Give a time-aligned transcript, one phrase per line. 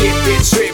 [0.00, 0.69] Keep it straight.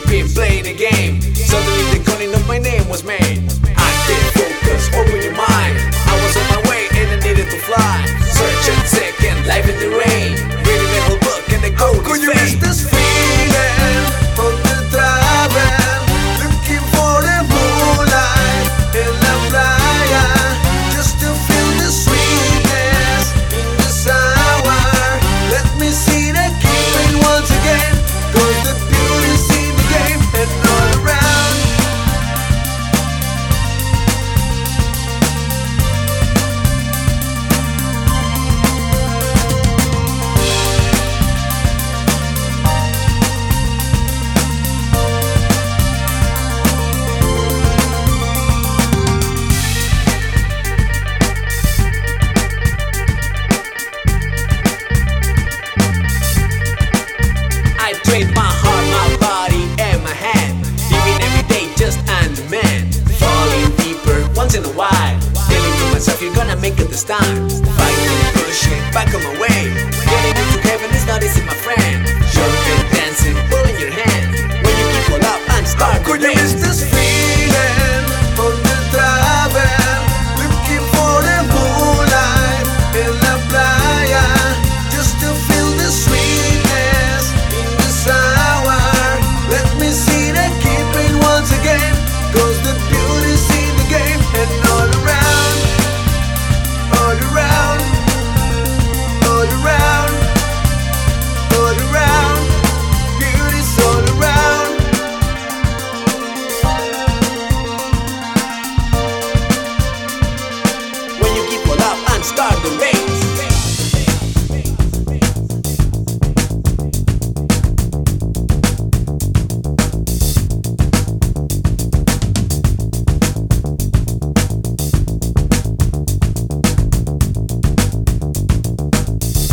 [58.16, 60.64] trade my heart, my body, and my hand.
[60.90, 62.94] Living every day just on demand.
[63.20, 65.20] Falling deeper once in a while.
[65.48, 67.48] Telling to myself, you're gonna make it this time.
[67.50, 69.60] Fighting pushing, back on my way.
[70.10, 71.75] Getting into heaven is not easy, my friend.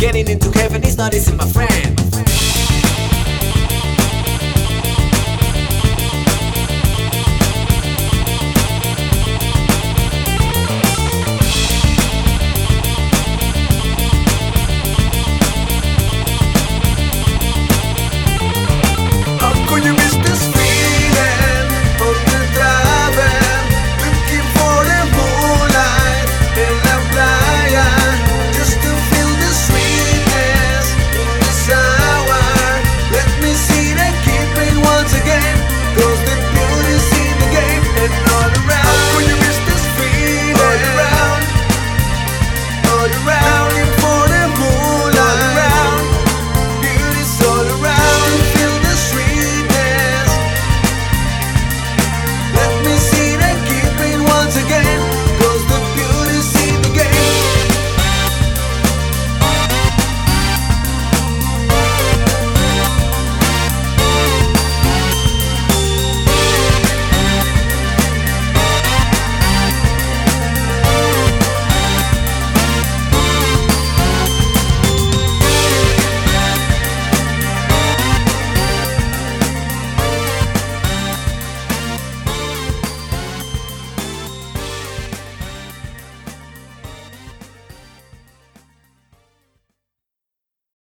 [0.04, 1.96] Getting into heaven is not easy, my friend.
[1.96, 2.53] My friend.